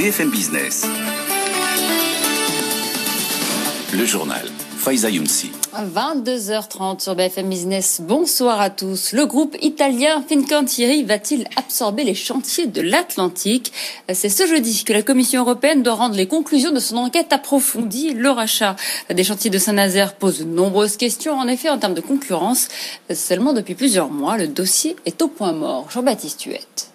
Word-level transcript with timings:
BFM 0.00 0.30
Business. 0.30 0.86
Le 3.92 4.06
journal. 4.06 4.46
Faiza 4.78 5.10
Younsi. 5.10 5.50
22h30 5.74 7.00
sur 7.00 7.14
BFM 7.14 7.50
Business. 7.50 8.00
Bonsoir 8.02 8.62
à 8.62 8.70
tous. 8.70 9.12
Le 9.12 9.26
groupe 9.26 9.58
italien 9.60 10.24
Fincantieri 10.26 11.04
va-t-il 11.04 11.46
absorber 11.56 12.04
les 12.04 12.14
chantiers 12.14 12.66
de 12.66 12.80
l'Atlantique? 12.80 13.74
C'est 14.10 14.30
ce 14.30 14.46
jeudi 14.46 14.84
que 14.84 14.94
la 14.94 15.02
Commission 15.02 15.42
européenne 15.42 15.82
doit 15.82 15.96
rendre 15.96 16.14
les 16.14 16.26
conclusions 16.26 16.72
de 16.72 16.80
son 16.80 16.96
enquête 16.96 17.34
approfondie. 17.34 18.14
Le 18.14 18.30
rachat 18.30 18.76
des 19.10 19.22
chantiers 19.22 19.50
de 19.50 19.58
Saint-Nazaire 19.58 20.14
pose 20.14 20.38
de 20.38 20.44
nombreuses 20.44 20.96
questions. 20.96 21.34
En 21.34 21.46
effet, 21.46 21.68
en 21.68 21.76
termes 21.76 21.92
de 21.92 22.00
concurrence, 22.00 22.68
seulement 23.12 23.52
depuis 23.52 23.74
plusieurs 23.74 24.08
mois, 24.08 24.38
le 24.38 24.48
dossier 24.48 24.96
est 25.04 25.20
au 25.20 25.28
point 25.28 25.52
mort. 25.52 25.90
Jean-Baptiste 25.90 26.44
Huette. 26.44 26.89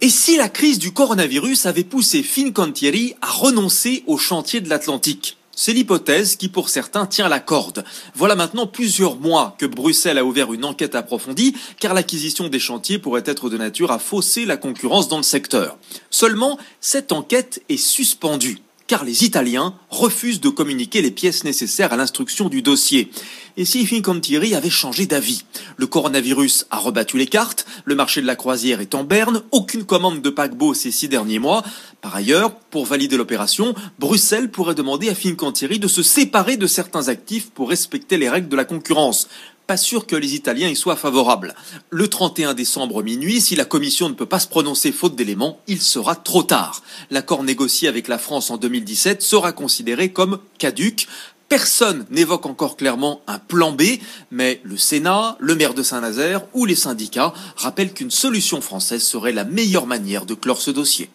Et 0.00 0.10
si 0.10 0.36
la 0.36 0.48
crise 0.48 0.78
du 0.78 0.92
coronavirus 0.92 1.66
avait 1.66 1.82
poussé 1.82 2.22
Fincantieri 2.22 3.16
à 3.20 3.32
renoncer 3.32 4.04
aux 4.06 4.16
chantiers 4.16 4.60
de 4.60 4.68
l'Atlantique? 4.68 5.38
C'est 5.56 5.72
l'hypothèse 5.72 6.36
qui, 6.36 6.48
pour 6.48 6.68
certains, 6.68 7.04
tient 7.04 7.28
la 7.28 7.40
corde. 7.40 7.84
Voilà 8.14 8.36
maintenant 8.36 8.68
plusieurs 8.68 9.16
mois 9.16 9.56
que 9.58 9.66
Bruxelles 9.66 10.18
a 10.18 10.24
ouvert 10.24 10.52
une 10.52 10.64
enquête 10.64 10.94
approfondie, 10.94 11.56
car 11.80 11.94
l'acquisition 11.94 12.46
des 12.46 12.60
chantiers 12.60 13.00
pourrait 13.00 13.24
être 13.26 13.50
de 13.50 13.56
nature 13.58 13.90
à 13.90 13.98
fausser 13.98 14.44
la 14.44 14.56
concurrence 14.56 15.08
dans 15.08 15.16
le 15.16 15.24
secteur. 15.24 15.76
Seulement, 16.10 16.60
cette 16.80 17.10
enquête 17.10 17.60
est 17.68 17.76
suspendue 17.76 18.58
car 18.88 19.04
les 19.04 19.24
Italiens 19.24 19.74
refusent 19.90 20.40
de 20.40 20.48
communiquer 20.48 21.02
les 21.02 21.12
pièces 21.12 21.44
nécessaires 21.44 21.92
à 21.92 21.96
l'instruction 21.96 22.48
du 22.48 22.62
dossier. 22.62 23.10
Et 23.56 23.64
si 23.64 23.86
Fincantieri 23.86 24.54
avait 24.54 24.70
changé 24.70 25.06
d'avis? 25.06 25.44
Le 25.76 25.86
coronavirus 25.86 26.66
a 26.70 26.78
rebattu 26.78 27.18
les 27.18 27.26
cartes, 27.26 27.66
le 27.84 27.94
marché 27.94 28.22
de 28.22 28.26
la 28.26 28.34
croisière 28.34 28.80
est 28.80 28.94
en 28.94 29.04
berne, 29.04 29.42
aucune 29.52 29.84
commande 29.84 30.22
de 30.22 30.30
paquebot 30.30 30.74
ces 30.74 30.90
six 30.90 31.08
derniers 31.08 31.38
mois. 31.38 31.62
Par 32.00 32.16
ailleurs, 32.16 32.54
pour 32.54 32.86
valider 32.86 33.16
l'opération, 33.16 33.74
Bruxelles 33.98 34.50
pourrait 34.50 34.74
demander 34.74 35.10
à 35.10 35.14
Fincantieri 35.14 35.78
de 35.78 35.88
se 35.88 36.02
séparer 36.02 36.56
de 36.56 36.66
certains 36.66 37.08
actifs 37.08 37.50
pour 37.50 37.68
respecter 37.68 38.16
les 38.16 38.30
règles 38.30 38.48
de 38.48 38.56
la 38.56 38.64
concurrence 38.64 39.28
pas 39.68 39.76
sûr 39.76 40.06
que 40.06 40.16
les 40.16 40.34
Italiens 40.34 40.70
y 40.70 40.74
soient 40.74 40.96
favorables. 40.96 41.54
Le 41.90 42.08
31 42.08 42.54
décembre 42.54 43.02
minuit, 43.02 43.42
si 43.42 43.54
la 43.54 43.66
Commission 43.66 44.08
ne 44.08 44.14
peut 44.14 44.24
pas 44.24 44.40
se 44.40 44.48
prononcer 44.48 44.92
faute 44.92 45.14
d'éléments, 45.14 45.60
il 45.66 45.82
sera 45.82 46.16
trop 46.16 46.42
tard. 46.42 46.82
L'accord 47.10 47.44
négocié 47.44 47.86
avec 47.86 48.08
la 48.08 48.16
France 48.16 48.50
en 48.50 48.56
2017 48.56 49.20
sera 49.20 49.52
considéré 49.52 50.10
comme 50.10 50.38
caduque. 50.56 51.06
Personne 51.50 52.06
n'évoque 52.10 52.46
encore 52.46 52.78
clairement 52.78 53.20
un 53.26 53.38
plan 53.38 53.72
B, 53.72 53.82
mais 54.30 54.62
le 54.64 54.78
Sénat, 54.78 55.36
le 55.38 55.54
maire 55.54 55.74
de 55.74 55.82
Saint-Nazaire 55.82 56.44
ou 56.54 56.64
les 56.64 56.74
syndicats 56.74 57.34
rappellent 57.56 57.92
qu'une 57.92 58.10
solution 58.10 58.62
française 58.62 59.02
serait 59.02 59.32
la 59.32 59.44
meilleure 59.44 59.86
manière 59.86 60.24
de 60.24 60.32
clore 60.32 60.62
ce 60.62 60.70
dossier. 60.70 61.10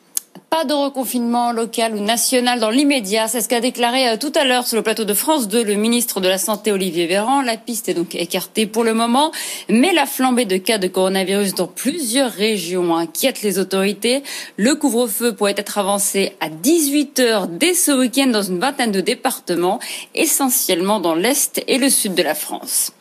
Pas 0.53 0.65
de 0.65 0.73
reconfinement 0.75 1.51
local 1.51 1.95
ou 1.95 1.99
national 1.99 2.59
dans 2.59 2.69
l'immédiat, 2.69 3.27
c'est 3.27 3.41
ce 3.41 3.49
qu'a 3.49 3.59
déclaré 3.59 4.07
euh, 4.07 4.17
tout 4.17 4.31
à 4.35 4.43
l'heure 4.43 4.67
sur 4.67 4.77
le 4.77 4.83
plateau 4.83 5.03
de 5.03 5.15
France 5.15 5.47
2 5.47 5.63
le 5.63 5.73
ministre 5.73 6.21
de 6.21 6.27
la 6.27 6.37
Santé 6.37 6.71
Olivier 6.71 7.07
Véran. 7.07 7.41
La 7.41 7.57
piste 7.57 7.89
est 7.89 7.95
donc 7.95 8.13
écartée 8.13 8.67
pour 8.67 8.83
le 8.83 8.93
moment, 8.93 9.31
mais 9.67 9.93
la 9.93 10.05
flambée 10.05 10.45
de 10.45 10.57
cas 10.57 10.77
de 10.77 10.87
coronavirus 10.87 11.55
dans 11.55 11.65
plusieurs 11.65 12.31
régions 12.31 12.95
inquiète 12.95 13.41
les 13.41 13.57
autorités. 13.57 14.21
Le 14.57 14.75
couvre-feu 14.75 15.33
pourrait 15.33 15.55
être 15.57 15.79
avancé 15.79 16.35
à 16.39 16.49
18 16.49 17.19
heures 17.21 17.47
dès 17.47 17.73
ce 17.73 17.89
week-end 17.91 18.27
dans 18.27 18.43
une 18.43 18.59
vingtaine 18.59 18.91
de 18.91 19.01
départements, 19.01 19.79
essentiellement 20.13 20.99
dans 20.99 21.15
l'Est 21.15 21.63
et 21.67 21.79
le 21.79 21.89
Sud 21.89 22.13
de 22.13 22.21
la 22.21 22.35
France. 22.35 22.91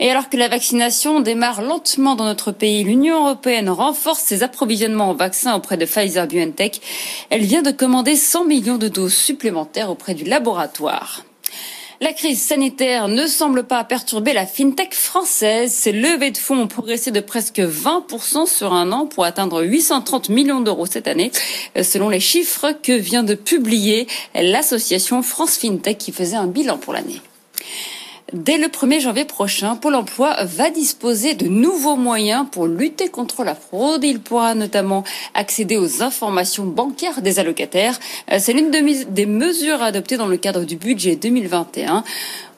Et 0.00 0.10
alors 0.10 0.28
que 0.28 0.36
la 0.36 0.48
vaccination 0.48 1.20
démarre 1.20 1.62
lentement 1.62 2.14
dans 2.14 2.24
notre 2.24 2.52
pays, 2.52 2.84
l'Union 2.84 3.24
européenne 3.24 3.70
renforce 3.70 4.20
ses 4.20 4.42
approvisionnements 4.42 5.10
en 5.10 5.14
vaccins 5.14 5.54
auprès 5.54 5.76
de 5.76 5.84
Pfizer 5.84 6.26
BioNTech 6.26 6.80
elle 7.30 7.42
vient 7.42 7.62
de 7.62 7.70
commander 7.70 8.16
100 8.16 8.44
millions 8.44 8.78
de 8.78 8.88
doses 8.88 9.14
supplémentaires 9.14 9.90
auprès 9.90 10.14
du 10.14 10.24
laboratoire. 10.24 11.24
La 12.00 12.12
crise 12.12 12.42
sanitaire 12.42 13.08
ne 13.08 13.26
semble 13.26 13.64
pas 13.64 13.82
perturber 13.84 14.32
la 14.32 14.46
fintech 14.46 14.94
française. 14.94 15.72
Ses 15.72 15.92
levées 15.92 16.32
de 16.32 16.36
fonds 16.36 16.58
ont 16.58 16.66
progressé 16.66 17.12
de 17.12 17.20
presque 17.20 17.60
20% 17.60 18.46
sur 18.46 18.72
un 18.72 18.90
an 18.92 19.06
pour 19.06 19.24
atteindre 19.24 19.62
830 19.62 20.28
millions 20.28 20.60
d'euros 20.60 20.86
cette 20.86 21.06
année, 21.08 21.30
selon 21.80 22.08
les 22.08 22.20
chiffres 22.20 22.72
que 22.82 22.92
vient 22.92 23.22
de 23.22 23.34
publier 23.34 24.08
l'association 24.34 25.22
France 25.22 25.56
FinTech 25.56 25.96
qui 25.96 26.12
faisait 26.12 26.36
un 26.36 26.48
bilan 26.48 26.78
pour 26.78 26.92
l'année. 26.92 27.22
Dès 28.32 28.56
le 28.56 28.68
1er 28.68 29.00
janvier 29.00 29.26
prochain, 29.26 29.76
Pôle 29.76 29.94
emploi 29.94 30.34
va 30.44 30.70
disposer 30.70 31.34
de 31.34 31.46
nouveaux 31.46 31.96
moyens 31.96 32.46
pour 32.50 32.66
lutter 32.66 33.08
contre 33.08 33.44
la 33.44 33.54
fraude. 33.54 34.02
Il 34.02 34.20
pourra 34.20 34.54
notamment 34.54 35.04
accéder 35.34 35.76
aux 35.76 36.02
informations 36.02 36.64
bancaires 36.64 37.20
des 37.20 37.38
allocataires. 37.38 38.00
Euh, 38.32 38.38
c'est 38.40 38.54
l'une 38.54 38.70
des 38.70 39.26
mesures 39.26 39.82
adoptées 39.82 40.16
dans 40.16 40.26
le 40.26 40.38
cadre 40.38 40.64
du 40.64 40.76
budget 40.76 41.16
2021. 41.16 42.02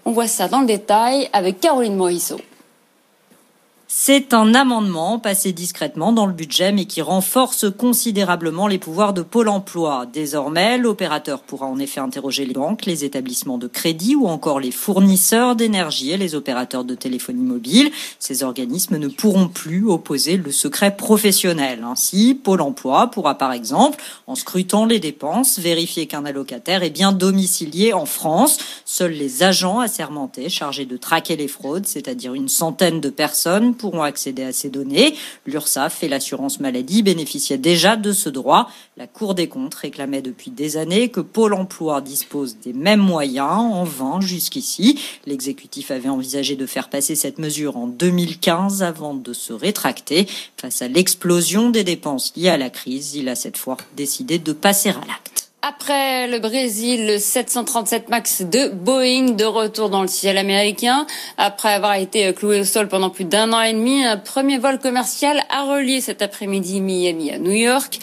On 0.04 0.12
voit 0.12 0.28
ça 0.28 0.46
dans 0.46 0.60
le 0.60 0.66
détail 0.66 1.28
avec 1.32 1.60
Caroline 1.60 1.96
Morisseau. 1.96 2.40
C'est 3.88 4.34
un 4.34 4.52
amendement 4.56 5.20
passé 5.20 5.52
discrètement 5.52 6.10
dans 6.10 6.26
le 6.26 6.32
budget 6.32 6.72
mais 6.72 6.86
qui 6.86 7.02
renforce 7.02 7.66
considérablement 7.70 8.66
les 8.66 8.78
pouvoirs 8.78 9.12
de 9.12 9.22
Pôle 9.22 9.48
emploi. 9.48 10.06
Désormais, 10.12 10.76
l'opérateur 10.76 11.40
pourra 11.42 11.66
en 11.66 11.78
effet 11.78 12.00
interroger 12.00 12.46
les 12.46 12.52
banques, 12.52 12.84
les 12.84 13.04
établissements 13.04 13.58
de 13.58 13.68
crédit 13.68 14.16
ou 14.16 14.26
encore 14.26 14.58
les 14.58 14.72
fournisseurs 14.72 15.54
d'énergie 15.54 16.10
et 16.10 16.16
les 16.16 16.34
opérateurs 16.34 16.82
de 16.82 16.96
téléphonie 16.96 17.44
mobile. 17.44 17.92
Ces 18.18 18.42
organismes 18.42 18.96
ne 18.96 19.06
pourront 19.06 19.46
plus 19.46 19.86
opposer 19.88 20.36
le 20.36 20.50
secret 20.50 20.96
professionnel. 20.96 21.84
Ainsi, 21.88 22.34
Pôle 22.34 22.62
emploi 22.62 23.12
pourra 23.12 23.38
par 23.38 23.52
exemple, 23.52 24.02
en 24.26 24.34
scrutant 24.34 24.84
les 24.84 24.98
dépenses, 24.98 25.60
vérifier 25.60 26.06
qu'un 26.06 26.24
allocataire 26.24 26.82
est 26.82 26.90
bien 26.90 27.12
domicilié 27.12 27.92
en 27.92 28.04
France. 28.04 28.58
Seuls 28.84 29.12
les 29.12 29.44
agents 29.44 29.78
assermentés 29.78 30.48
chargés 30.48 30.86
de 30.86 30.96
traquer 30.96 31.36
les 31.36 31.46
fraudes, 31.46 31.86
c'est-à-dire 31.86 32.34
une 32.34 32.48
centaine 32.48 33.00
de 33.00 33.10
personnes, 33.10 33.75
pourront 33.76 34.02
accéder 34.02 34.42
à 34.42 34.52
ces 34.52 34.68
données. 34.68 35.14
L'URSSAF 35.46 36.02
et 36.02 36.08
l'assurance 36.08 36.60
maladie 36.60 37.02
bénéficiaient 37.02 37.58
déjà 37.58 37.96
de 37.96 38.12
ce 38.12 38.28
droit. 38.28 38.70
La 38.96 39.06
Cour 39.06 39.34
des 39.34 39.48
comptes 39.48 39.74
réclamait 39.74 40.22
depuis 40.22 40.50
des 40.50 40.76
années 40.76 41.08
que 41.08 41.20
Pôle 41.20 41.54
emploi 41.54 42.00
dispose 42.00 42.56
des 42.58 42.72
mêmes 42.72 43.00
moyens, 43.00 43.50
en 43.50 43.84
vain 43.84 44.20
jusqu'ici. 44.20 45.00
L'exécutif 45.26 45.90
avait 45.90 46.08
envisagé 46.08 46.56
de 46.56 46.66
faire 46.66 46.88
passer 46.88 47.14
cette 47.14 47.38
mesure 47.38 47.76
en 47.76 47.86
2015 47.86 48.82
avant 48.82 49.14
de 49.14 49.32
se 49.32 49.52
rétracter. 49.52 50.26
Face 50.56 50.82
à 50.82 50.88
l'explosion 50.88 51.70
des 51.70 51.84
dépenses 51.84 52.32
liées 52.36 52.48
à 52.48 52.56
la 52.56 52.70
crise, 52.70 53.14
il 53.14 53.28
a 53.28 53.34
cette 53.34 53.58
fois 53.58 53.76
décidé 53.96 54.38
de 54.38 54.52
passer 54.52 54.90
à 54.90 55.00
l'acte. 55.06 55.25
Après 55.68 56.28
le 56.28 56.38
Brésil, 56.38 57.06
le 57.06 57.18
737 57.18 58.08
MAX 58.08 58.42
de 58.42 58.68
Boeing 58.68 59.32
de 59.32 59.44
retour 59.44 59.90
dans 59.90 60.02
le 60.02 60.06
ciel 60.06 60.38
américain. 60.38 61.08
Après 61.38 61.72
avoir 61.72 61.94
été 61.94 62.32
cloué 62.34 62.60
au 62.60 62.64
sol 62.64 62.86
pendant 62.86 63.10
plus 63.10 63.24
d'un 63.24 63.52
an 63.52 63.60
et 63.62 63.72
demi, 63.72 64.04
un 64.04 64.16
premier 64.16 64.58
vol 64.58 64.78
commercial 64.78 65.42
a 65.50 65.64
relié 65.64 66.00
cet 66.00 66.22
après-midi 66.22 66.80
Miami 66.80 67.32
à 67.32 67.38
New 67.38 67.50
York. 67.50 67.98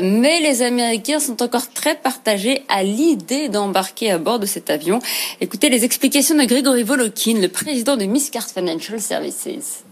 Mais 0.00 0.40
les 0.40 0.62
Américains 0.62 1.20
sont 1.20 1.42
encore 1.42 1.70
très 1.74 1.96
partagés 1.96 2.62
à 2.70 2.82
l'idée 2.82 3.50
d'embarquer 3.50 4.10
à 4.10 4.16
bord 4.16 4.38
de 4.38 4.46
cet 4.46 4.70
avion. 4.70 4.98
Écoutez 5.42 5.68
les 5.68 5.84
explications 5.84 6.36
de 6.36 6.44
Grégory 6.44 6.82
Volokin, 6.82 7.38
le 7.42 7.48
président 7.48 7.98
de 7.98 8.04
Miscard 8.04 8.48
Financial 8.48 8.98
Services. 8.98 9.84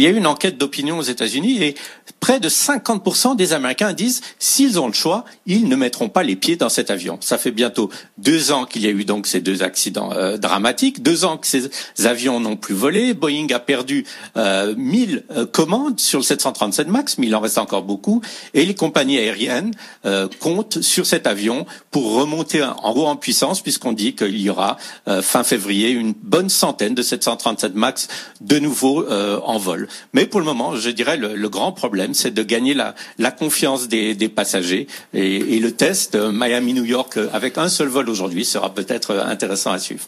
Il 0.00 0.04
y 0.04 0.06
a 0.06 0.10
eu 0.10 0.16
une 0.16 0.26
enquête 0.26 0.56
d'opinion 0.56 0.96
aux 0.96 1.02
États-Unis 1.02 1.62
et 1.62 1.74
près 2.20 2.38
de 2.38 2.48
50% 2.48 3.34
des 3.36 3.52
Américains 3.52 3.92
disent 3.92 4.20
s'ils 4.38 4.78
ont 4.78 4.86
le 4.86 4.92
choix, 4.92 5.24
ils 5.46 5.68
ne 5.68 5.76
mettront 5.76 6.08
pas 6.08 6.22
les 6.22 6.36
pieds 6.36 6.56
dans 6.56 6.68
cet 6.68 6.90
avion. 6.90 7.18
Ça 7.20 7.38
fait 7.38 7.50
bientôt 7.50 7.90
deux 8.18 8.52
ans 8.52 8.66
qu'il 8.66 8.82
y 8.82 8.86
a 8.86 8.90
eu 8.90 9.04
donc 9.04 9.26
ces 9.26 9.40
deux 9.40 9.62
accidents 9.62 10.12
euh, 10.12 10.36
dramatiques, 10.36 11.02
deux 11.02 11.24
ans 11.24 11.38
que 11.38 11.46
ces 11.46 11.70
avions 12.04 12.40
n'ont 12.40 12.56
plus 12.56 12.74
volé. 12.74 13.14
Boeing 13.14 13.48
a 13.52 13.58
perdu 13.58 14.04
euh, 14.36 14.74
1000 14.76 15.24
euh, 15.30 15.46
commandes 15.46 15.98
sur 15.98 16.18
le 16.18 16.24
737 16.24 16.88
Max, 16.88 17.18
mais 17.18 17.26
il 17.26 17.34
en 17.34 17.40
reste 17.40 17.58
encore 17.58 17.82
beaucoup. 17.82 18.20
Et 18.54 18.64
les 18.64 18.74
compagnies 18.74 19.18
aériennes 19.18 19.72
euh, 20.04 20.28
comptent 20.40 20.82
sur 20.82 21.06
cet 21.06 21.26
avion 21.26 21.66
pour 21.90 22.14
remonter 22.14 22.62
en 22.62 22.92
haut 22.94 23.06
en 23.06 23.16
puissance, 23.16 23.62
puisqu'on 23.62 23.92
dit 23.92 24.14
qu'il 24.14 24.40
y 24.40 24.50
aura 24.50 24.76
fin 25.22 25.42
février 25.42 25.90
une 25.90 26.12
bonne 26.12 26.48
centaine 26.48 26.94
de 26.94 27.02
737 27.02 27.74
Max 27.74 28.08
de 28.40 28.58
nouveau 28.58 29.06
en 29.08 29.58
vol. 29.58 29.88
Mais 30.12 30.26
pour 30.26 30.40
le 30.40 30.46
moment, 30.46 30.76
je 30.76 30.90
dirais 30.90 31.16
le, 31.16 31.34
le 31.34 31.48
grand 31.48 31.72
problème, 31.72 32.09
c'est 32.14 32.32
de 32.32 32.42
gagner 32.42 32.74
la, 32.74 33.30
confiance 33.30 33.88
des, 33.88 34.28
passagers. 34.28 34.86
Et, 35.14 35.58
le 35.58 35.72
test 35.72 36.14
euh, 36.14 36.32
Miami-New 36.32 36.84
York 36.84 37.16
euh, 37.16 37.28
avec 37.32 37.58
un 37.58 37.68
seul 37.68 37.88
vol 37.88 38.08
aujourd'hui 38.08 38.44
sera 38.44 38.72
peut-être 38.74 39.10
euh, 39.10 39.24
intéressant 39.24 39.72
à 39.72 39.78
suivre. 39.78 40.04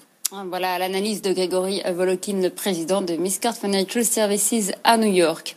Voilà 0.49 0.78
l'analyse 0.78 1.20
de 1.20 1.34
Grégory 1.34 1.82
Volokin, 1.94 2.40
le 2.40 2.49
président 2.49 3.02
de 3.02 3.14
Miscard 3.14 3.54
Financial 3.54 4.02
Services 4.02 4.72
à 4.82 4.96
New 4.96 5.12
York. 5.12 5.56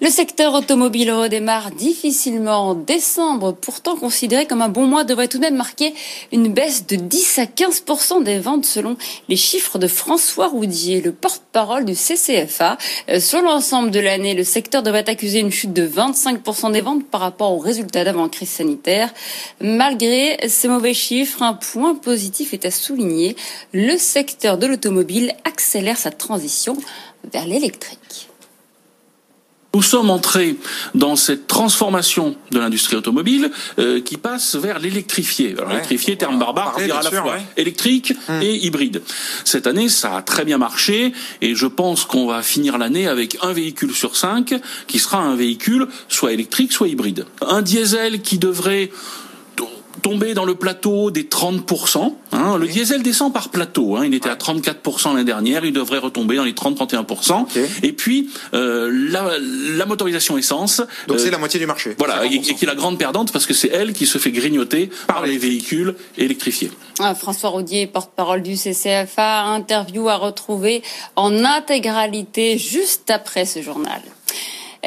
Le 0.00 0.08
secteur 0.08 0.54
automobile 0.54 1.12
redémarre 1.12 1.70
difficilement 1.70 2.70
en 2.70 2.74
décembre, 2.74 3.52
pourtant 3.52 3.96
considéré 3.96 4.46
comme 4.46 4.62
un 4.62 4.68
bon 4.68 4.86
mois, 4.86 5.04
devrait 5.04 5.28
tout 5.28 5.38
de 5.38 5.42
même 5.42 5.56
marquer 5.56 5.94
une 6.32 6.52
baisse 6.52 6.86
de 6.86 6.96
10 6.96 7.38
à 7.38 7.44
15% 7.44 8.22
des 8.24 8.38
ventes 8.38 8.64
selon 8.64 8.96
les 9.28 9.36
chiffres 9.36 9.78
de 9.78 9.86
François 9.86 10.48
Roudier, 10.48 11.00
le 11.00 11.12
porte-parole 11.12 11.84
du 11.84 11.94
CCFA. 11.94 12.76
Euh, 13.08 13.20
sur 13.20 13.40
l'ensemble 13.42 13.90
de 13.90 14.00
l'année, 14.00 14.34
le 14.34 14.44
secteur 14.44 14.82
devrait 14.82 15.08
accuser 15.08 15.38
une 15.38 15.52
chute 15.52 15.72
de 15.72 15.86
25% 15.86 16.72
des 16.72 16.80
ventes 16.80 17.06
par 17.06 17.20
rapport 17.20 17.52
aux 17.52 17.58
résultats 17.58 18.04
d'avant-crise 18.04 18.50
sanitaire. 18.50 19.12
Malgré 19.60 20.38
ces 20.48 20.68
mauvais 20.68 20.94
chiffres, 20.94 21.42
un 21.42 21.54
point 21.54 21.94
positif 21.94 22.52
est 22.52 22.66
à 22.66 22.70
souligner. 22.70 23.36
Le 23.72 23.96
secteur 23.96 24.58
de 24.58 24.66
l'automobile 24.66 25.34
accélère 25.44 25.96
sa 25.96 26.10
transition 26.10 26.76
vers 27.32 27.46
l'électrique. 27.46 28.28
Nous 29.74 29.82
sommes 29.82 30.10
entrés 30.10 30.56
dans 30.94 31.16
cette 31.16 31.48
transformation 31.48 32.36
de 32.52 32.60
l'industrie 32.60 32.94
automobile 32.94 33.50
euh, 33.80 34.00
qui 34.00 34.16
passe 34.16 34.54
vers 34.54 34.78
l'électrifié. 34.78 35.54
Alors 35.58 35.70
l'électrifié, 35.70 36.16
terme 36.16 36.38
barbare, 36.38 36.76
dire 36.76 36.96
à 36.96 37.02
la 37.02 37.10
fois 37.10 37.36
électrique 37.56 38.12
hum. 38.28 38.40
et 38.40 38.54
hybride. 38.64 39.02
Cette 39.44 39.66
année, 39.66 39.88
ça 39.88 40.16
a 40.16 40.22
très 40.22 40.44
bien 40.44 40.58
marché 40.58 41.12
et 41.40 41.56
je 41.56 41.66
pense 41.66 42.04
qu'on 42.04 42.26
va 42.26 42.42
finir 42.42 42.78
l'année 42.78 43.08
avec 43.08 43.36
un 43.42 43.52
véhicule 43.52 43.92
sur 43.92 44.16
cinq 44.16 44.54
qui 44.86 45.00
sera 45.00 45.18
un 45.18 45.34
véhicule 45.34 45.88
soit 46.08 46.32
électrique, 46.32 46.72
soit 46.72 46.86
hybride. 46.86 47.26
Un 47.44 47.60
diesel 47.60 48.22
qui 48.22 48.38
devrait 48.38 48.90
tomber 50.02 50.34
dans 50.34 50.44
le 50.44 50.54
plateau 50.54 51.10
des 51.10 51.24
30%. 51.24 52.14
Hein. 52.32 52.56
Le 52.58 52.66
diesel 52.66 53.02
descend 53.02 53.32
par 53.32 53.48
plateau. 53.48 53.96
Hein. 53.96 54.06
Il 54.06 54.14
était 54.14 54.28
à 54.28 54.34
34% 54.34 55.10
l'année 55.10 55.24
dernière. 55.24 55.64
Il 55.64 55.72
devrait 55.72 55.98
retomber 55.98 56.36
dans 56.36 56.44
les 56.44 56.52
30-31%. 56.52 57.46
Et 57.82 57.92
puis, 57.92 58.30
euh, 58.54 58.90
la, 58.92 59.38
la, 59.38 59.86
motorisation 59.86 60.38
essence. 60.38 60.82
Donc 61.08 61.20
c'est 61.20 61.28
euh, 61.28 61.32
la 61.32 61.38
moitié 61.38 61.60
du 61.60 61.66
marché. 61.66 61.94
Voilà, 61.98 62.24
et, 62.24 62.40
qui 62.40 62.64
est 62.64 62.66
la 62.66 62.74
grande 62.74 62.98
perdante 62.98 63.32
parce 63.32 63.46
que 63.46 63.54
c'est 63.54 63.68
elle 63.68 63.92
qui 63.92 64.06
se 64.06 64.18
fait 64.18 64.30
grignoter 64.30 64.90
par, 65.06 65.24
les 65.24 65.38
véhicules 65.38 65.94
électrifiés. 66.18 66.70
Ah, 66.98 67.14
François 67.14 67.50
Roudier, 67.50 67.86
porte-parole 67.86 68.42
du 68.42 68.56
CCFA, 68.56 69.42
interview 69.42 70.08
à 70.08 70.16
retrouver 70.16 70.82
en 71.16 71.44
intégralité 71.44 72.58
juste 72.58 73.10
après 73.10 73.44
ce 73.44 73.62
journal. 73.62 74.00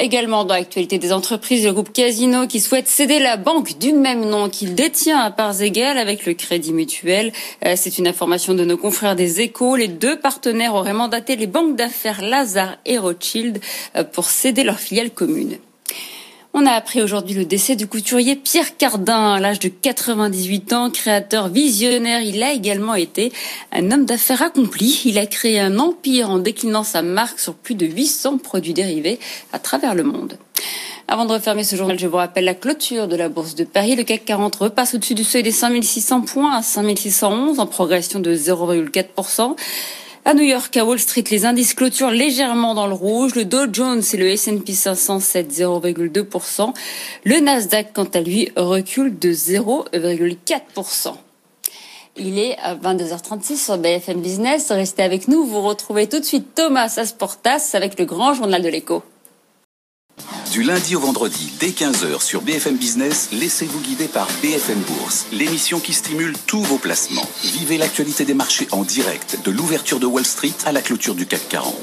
Également 0.00 0.44
dans 0.44 0.54
l'actualité 0.54 0.98
des 0.98 1.12
entreprises, 1.12 1.66
le 1.66 1.72
groupe 1.72 1.92
Casino 1.92 2.46
qui 2.46 2.60
souhaite 2.60 2.86
céder 2.86 3.18
la 3.18 3.36
banque 3.36 3.78
du 3.78 3.92
même 3.92 4.24
nom 4.24 4.48
qu'il 4.48 4.76
détient 4.76 5.18
à 5.18 5.32
parts 5.32 5.60
égales 5.60 5.98
avec 5.98 6.24
le 6.24 6.34
Crédit 6.34 6.72
Mutuel. 6.72 7.32
Euh, 7.66 7.74
c'est 7.76 7.98
une 7.98 8.06
information 8.06 8.54
de 8.54 8.64
nos 8.64 8.76
confrères 8.76 9.16
des 9.16 9.40
Échos. 9.40 9.74
Les 9.74 9.88
deux 9.88 10.16
partenaires 10.16 10.74
auraient 10.74 10.92
mandaté 10.92 11.34
les 11.34 11.48
banques 11.48 11.74
d'affaires 11.74 12.22
Lazare 12.22 12.76
et 12.86 12.96
Rothschild 12.96 13.60
euh, 13.96 14.04
pour 14.04 14.26
céder 14.26 14.62
leur 14.62 14.78
filiale 14.78 15.10
commune. 15.10 15.58
On 16.60 16.66
a 16.66 16.72
appris 16.72 17.00
aujourd'hui 17.00 17.36
le 17.36 17.44
décès 17.44 17.76
du 17.76 17.86
couturier 17.86 18.34
Pierre 18.34 18.76
Cardin 18.76 19.34
à 19.34 19.38
l'âge 19.38 19.60
de 19.60 19.68
98 19.68 20.72
ans, 20.72 20.90
créateur 20.90 21.46
visionnaire. 21.46 22.20
Il 22.20 22.42
a 22.42 22.52
également 22.52 22.96
été 22.96 23.32
un 23.70 23.92
homme 23.92 24.04
d'affaires 24.04 24.42
accompli. 24.42 25.02
Il 25.04 25.20
a 25.20 25.26
créé 25.26 25.60
un 25.60 25.78
empire 25.78 26.30
en 26.30 26.38
déclinant 26.38 26.82
sa 26.82 27.00
marque 27.00 27.38
sur 27.38 27.54
plus 27.54 27.76
de 27.76 27.86
800 27.86 28.38
produits 28.38 28.74
dérivés 28.74 29.20
à 29.52 29.60
travers 29.60 29.94
le 29.94 30.02
monde. 30.02 30.36
Avant 31.06 31.26
de 31.26 31.32
refermer 31.32 31.62
ce 31.62 31.76
journal, 31.76 31.96
je 31.96 32.08
vous 32.08 32.16
rappelle 32.16 32.46
la 32.46 32.54
clôture 32.54 33.06
de 33.06 33.14
la 33.14 33.28
Bourse 33.28 33.54
de 33.54 33.62
Paris. 33.62 33.94
Le 33.94 34.02
CAC 34.02 34.24
40 34.24 34.56
repasse 34.56 34.94
au-dessus 34.94 35.14
du 35.14 35.22
seuil 35.22 35.44
des 35.44 35.52
5600 35.52 36.22
points 36.22 36.56
à 36.56 36.62
5611 36.62 37.60
en 37.60 37.66
progression 37.66 38.18
de 38.18 38.34
0,4%. 38.34 39.54
À 40.28 40.34
New 40.34 40.42
York, 40.42 40.76
à 40.76 40.84
Wall 40.84 40.98
Street, 40.98 41.24
les 41.30 41.46
indices 41.46 41.72
clôturent 41.72 42.10
légèrement 42.10 42.74
dans 42.74 42.86
le 42.86 42.92
rouge. 42.92 43.34
Le 43.34 43.46
Dow 43.46 43.72
Jones 43.72 44.02
et 44.12 44.16
le 44.18 44.28
S&P 44.28 44.74
500 44.74 45.20
cèdent 45.20 45.50
0,2%. 45.50 46.74
Le 47.24 47.40
Nasdaq, 47.40 47.94
quant 47.94 48.04
à 48.04 48.20
lui, 48.20 48.52
recule 48.54 49.18
de 49.18 49.32
0,4%. 49.32 51.14
Il 52.18 52.38
est 52.38 52.58
à 52.58 52.74
22h36 52.74 53.56
sur 53.56 53.78
BFM 53.78 54.20
Business. 54.20 54.70
Restez 54.70 55.02
avec 55.02 55.28
nous. 55.28 55.46
Vous 55.46 55.62
retrouvez 55.62 56.06
tout 56.06 56.20
de 56.20 56.26
suite 56.26 56.54
Thomas 56.54 56.92
Asportas 56.98 57.70
avec 57.72 57.98
le 57.98 58.04
grand 58.04 58.34
journal 58.34 58.60
de 58.60 58.68
l'écho. 58.68 59.02
Du 60.52 60.62
lundi 60.62 60.96
au 60.96 61.00
vendredi, 61.00 61.52
dès 61.60 61.68
15h 61.68 62.22
sur 62.22 62.40
BFM 62.40 62.76
Business, 62.76 63.28
laissez-vous 63.32 63.80
guider 63.80 64.08
par 64.08 64.26
BFM 64.40 64.80
Bourse, 64.80 65.26
l'émission 65.30 65.78
qui 65.78 65.92
stimule 65.92 66.34
tous 66.46 66.62
vos 66.62 66.78
placements. 66.78 67.28
Vivez 67.44 67.76
l'actualité 67.76 68.24
des 68.24 68.32
marchés 68.32 68.66
en 68.70 68.82
direct, 68.82 69.40
de 69.44 69.50
l'ouverture 69.50 70.00
de 70.00 70.06
Wall 70.06 70.24
Street 70.24 70.54
à 70.64 70.72
la 70.72 70.80
clôture 70.80 71.14
du 71.14 71.26
CAC 71.26 71.48
40. 71.50 71.74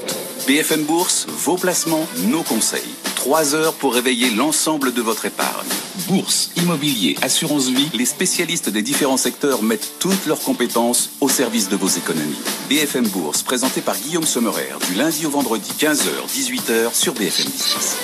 BFM 0.48 0.84
Bourse, 0.84 1.28
vos 1.30 1.58
placements, 1.58 2.08
nos 2.28 2.42
conseils. 2.42 2.82
Trois 3.26 3.56
heures 3.56 3.74
pour 3.74 3.96
réveiller 3.96 4.30
l'ensemble 4.30 4.94
de 4.94 5.02
votre 5.02 5.26
épargne. 5.26 5.68
Bourse, 6.08 6.52
immobilier, 6.58 7.16
assurance 7.24 7.70
vie, 7.70 7.90
les 7.96 8.06
spécialistes 8.06 8.70
des 8.70 8.84
différents 8.84 9.18
secteurs 9.18 9.64
mettent 9.64 9.94
toutes 9.98 10.28
leurs 10.28 10.42
compétences 10.42 11.10
au 11.22 11.28
service 11.28 11.68
de 11.68 11.76
vos 11.76 11.88
économies. 11.88 12.38
BFM 12.70 13.08
Bourse, 13.08 13.42
présenté 13.42 13.82
par 13.82 13.98
Guillaume 13.98 14.28
Sommerer, 14.28 14.70
du 14.88 14.94
lundi 14.94 15.26
au 15.26 15.32
vendredi, 15.32 15.72
15h, 15.76 16.06
18h 16.36 16.94
sur 16.94 17.16
BFM 17.16 17.48
Business. 17.48 17.98